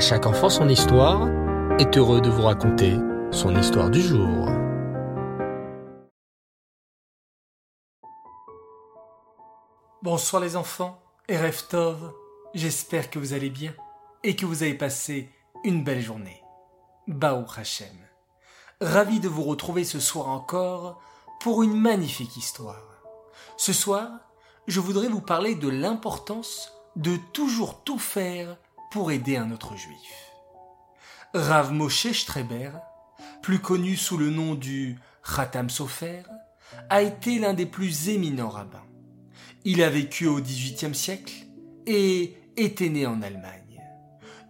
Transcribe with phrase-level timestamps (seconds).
[0.00, 1.28] Chaque enfant son histoire
[1.78, 2.96] est heureux de vous raconter
[3.30, 4.48] son histoire du jour.
[10.02, 12.14] Bonsoir les enfants et Reftov,
[12.54, 13.74] j'espère que vous allez bien
[14.24, 15.28] et que vous avez passé
[15.64, 16.42] une belle journée.
[17.06, 17.88] Baou Hachem.
[18.80, 21.02] Ravi de vous retrouver ce soir encore
[21.42, 23.02] pour une magnifique histoire.
[23.58, 24.08] Ce soir,
[24.66, 28.56] je voudrais vous parler de l'importance de toujours tout faire
[28.90, 30.32] pour aider un autre juif.
[31.32, 32.72] Rav Moshe Streber,
[33.42, 36.22] plus connu sous le nom du Khatam Sofer,
[36.88, 38.86] a été l'un des plus éminents rabbins.
[39.64, 41.34] Il a vécu au XVIIIe siècle
[41.86, 43.80] et était né en Allemagne.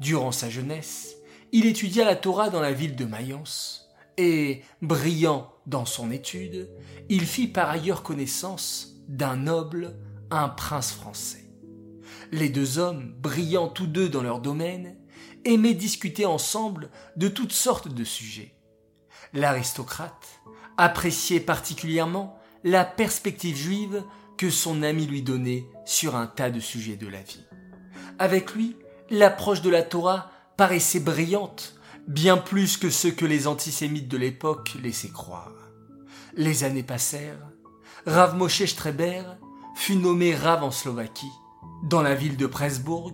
[0.00, 1.14] Durant sa jeunesse,
[1.52, 6.70] il étudia la Torah dans la ville de Mayence et, brillant dans son étude,
[7.08, 9.96] il fit par ailleurs connaissance d'un noble,
[10.30, 11.39] un prince français.
[12.32, 14.96] Les deux hommes, brillants tous deux dans leur domaine,
[15.44, 18.54] aimaient discuter ensemble de toutes sortes de sujets.
[19.32, 20.40] L'aristocrate
[20.76, 24.04] appréciait particulièrement la perspective juive
[24.36, 27.44] que son ami lui donnait sur un tas de sujets de la vie.
[28.18, 28.76] Avec lui,
[29.10, 31.74] l'approche de la Torah paraissait brillante,
[32.06, 35.52] bien plus que ce que les antisémites de l'époque laissaient croire.
[36.34, 37.50] Les années passèrent,
[38.06, 39.36] Rav Moshe Streber
[39.74, 41.32] fut nommé Rav en Slovaquie,
[41.82, 43.12] dans la ville de Presbourg,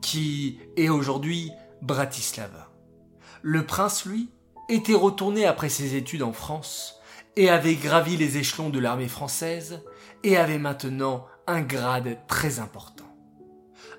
[0.00, 2.70] qui est aujourd'hui Bratislava.
[3.42, 4.30] Le prince, lui,
[4.68, 6.96] était retourné après ses études en France
[7.36, 9.82] et avait gravi les échelons de l'armée française
[10.22, 13.04] et avait maintenant un grade très important.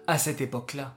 [0.07, 0.95] À cette époque-là,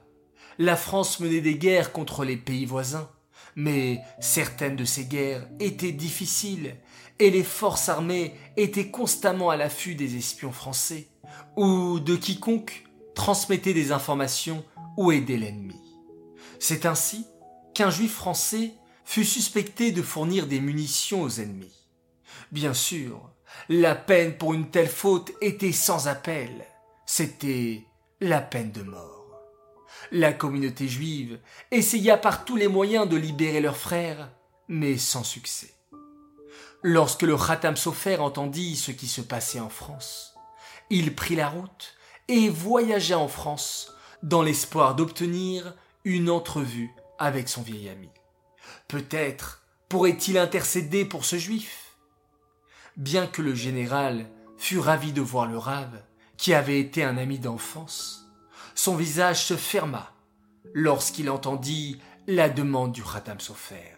[0.57, 3.09] la France menait des guerres contre les pays voisins,
[3.55, 6.77] mais certaines de ces guerres étaient difficiles
[7.19, 11.07] et les forces armées étaient constamment à l'affût des espions français
[11.55, 12.86] ou de quiconque
[13.17, 14.63] transmettait des informations
[14.95, 15.81] ou aidait l'ennemi.
[16.59, 17.25] C'est ainsi
[17.73, 18.73] qu'un juif français
[19.05, 21.89] fut suspecté de fournir des munitions aux ennemis.
[22.51, 23.31] Bien sûr,
[23.69, 26.63] la peine pour une telle faute était sans appel.
[27.07, 27.85] C'était
[28.21, 29.41] la peine de mort.
[30.11, 31.39] La communauté juive
[31.71, 34.29] essaya par tous les moyens de libérer leurs frères,
[34.67, 35.73] mais sans succès.
[36.83, 40.35] Lorsque le Khatam Sofer entendit ce qui se passait en France,
[40.91, 43.93] il prit la route et voyagea en France
[44.23, 48.09] dans l'espoir d'obtenir une entrevue avec son vieil ami.
[48.87, 51.95] Peut-être pourrait-il intercéder pour ce juif
[52.95, 54.27] Bien que le général
[54.57, 56.01] fût ravi de voir le rave,
[56.35, 58.27] qui avait été un ami d'enfance,
[58.75, 60.11] son visage se ferma
[60.73, 63.95] lorsqu'il entendit la demande du Khatam Sofer.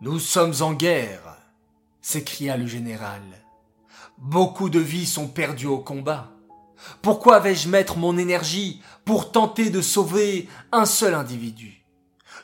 [0.00, 1.38] Nous sommes en guerre,
[2.02, 3.22] s'écria le général.
[4.18, 6.35] Beaucoup de vies sont perdues au combat.
[7.02, 11.84] Pourquoi vais-je mettre mon énergie pour tenter de sauver un seul individu?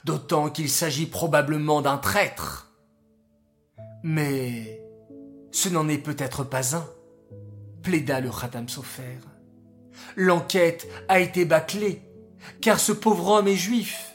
[0.05, 2.73] D'autant qu'il s'agit probablement d'un traître.
[4.03, 4.83] Mais
[5.53, 6.87] ce n'en est peut-être pas un,
[7.83, 9.19] plaida le Khatam Sofer.
[10.17, 12.03] L'enquête a été bâclée,
[12.61, 14.15] car ce pauvre homme est juif.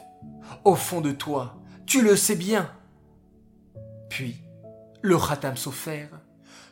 [0.64, 2.70] Au fond de toi, tu le sais bien.
[4.10, 4.36] Puis,
[5.00, 6.08] le Khatam Sofer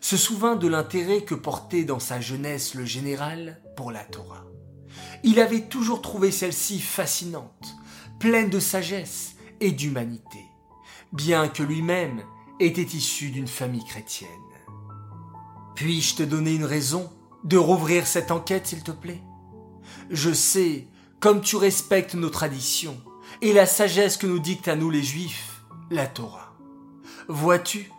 [0.06, 4.44] se souvint de l'intérêt que portait dans sa jeunesse le général pour la Torah.
[5.24, 7.74] Il avait toujours trouvé celle-ci fascinante,
[8.20, 10.44] pleine de sagesse et d'humanité,
[11.12, 12.22] bien que lui-même
[12.60, 14.30] était issu d'une famille chrétienne.
[15.74, 17.10] Puis-je te donner une raison
[17.42, 19.24] de rouvrir cette enquête, s'il te plaît?
[20.08, 20.86] Je sais,
[21.18, 23.02] comme tu respectes nos traditions
[23.42, 26.54] et la sagesse que nous dicte à nous les Juifs, la Torah.
[27.26, 27.90] Vois-tu,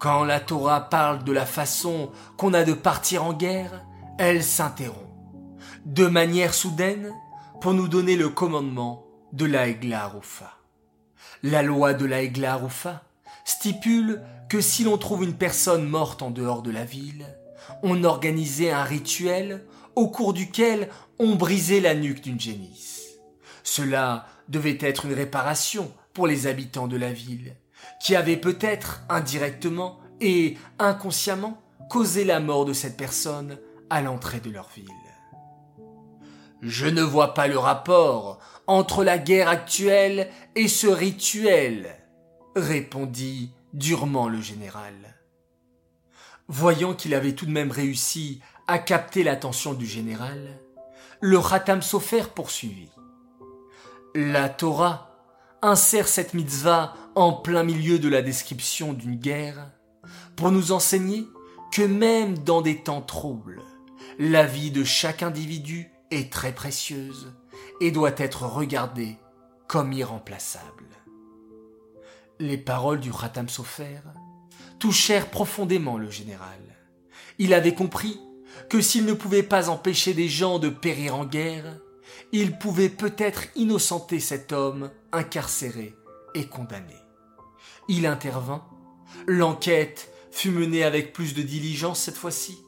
[0.00, 3.84] quand la Torah parle de la façon qu'on a de partir en guerre,
[4.18, 5.06] elle s'interrompt,
[5.84, 7.12] de manière soudaine,
[7.60, 10.56] pour nous donner le commandement de la Roufa.
[11.42, 13.04] La loi de la Roufa
[13.44, 17.26] stipule que si l'on trouve une personne morte en dehors de la ville,
[17.82, 19.66] on organisait un rituel
[19.96, 23.02] au cours duquel on brisait la nuque d'une génisse.
[23.62, 27.54] Cela devait être une réparation pour les habitants de la ville,
[28.00, 33.58] qui avaient peut-être indirectement et inconsciemment causé la mort de cette personne
[33.88, 34.86] à l'entrée de leur ville.
[36.62, 41.96] Je ne vois pas le rapport entre la guerre actuelle et ce rituel,
[42.54, 44.94] répondit durement le général.
[46.48, 50.58] Voyant qu'il avait tout de même réussi à capter l'attention du général,
[51.20, 52.90] le Khatam Sofer poursuivit.
[54.14, 55.10] La Torah
[55.62, 59.70] insère cette mitzvah en plein milieu de la description d'une guerre
[60.36, 61.26] pour nous enseigner
[61.72, 63.62] que même dans des temps troubles,
[64.18, 67.32] la vie de chaque individu est très précieuse
[67.80, 69.16] et doit être regardé
[69.66, 70.86] comme irremplaçable.
[72.38, 74.00] Les paroles du Khatam Sofer
[74.78, 76.58] touchèrent profondément le général.
[77.38, 78.20] Il avait compris
[78.68, 81.78] que s'il ne pouvait pas empêcher des gens de périr en guerre,
[82.32, 85.94] il pouvait peut-être innocenter cet homme incarcéré
[86.34, 86.96] et condamné.
[87.88, 88.64] Il intervint,
[89.26, 92.58] l'enquête fut menée avec plus de diligence cette fois-ci,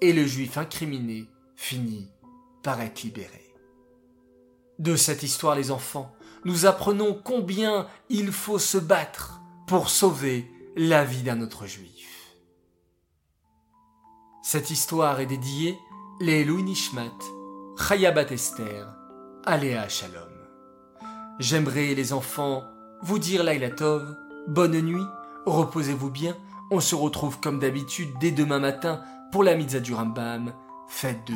[0.00, 2.08] et le juif incriminé finit
[2.62, 3.54] par être libéré.
[4.78, 6.14] De cette histoire, les enfants,
[6.44, 12.34] nous apprenons combien il faut se battre pour sauver la vie d'un autre juif.
[14.42, 15.78] Cette histoire est dédiée
[16.20, 17.18] les Louis Nishmat,
[17.76, 18.88] Chayabat Esther,
[19.44, 20.28] Aléa Shalom.
[21.38, 22.64] J'aimerais, les enfants,
[23.02, 23.44] vous dire
[23.76, 24.16] Tov,
[24.48, 25.06] bonne nuit,
[25.46, 26.36] reposez-vous bien,
[26.70, 29.02] on se retrouve comme d'habitude dès demain matin
[29.32, 30.52] pour la mitzvah du Rambam.
[30.88, 31.34] Faites de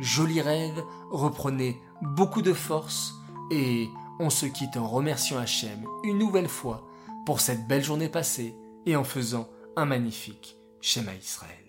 [0.00, 3.14] jolis rêves, reprenez beaucoup de force
[3.50, 6.86] et on se quitte en remerciant Hachem une nouvelle fois
[7.26, 8.56] pour cette belle journée passée
[8.86, 11.63] et en faisant un magnifique schéma Israël.